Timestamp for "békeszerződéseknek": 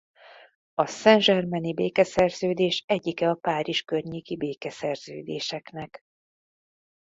4.37-6.01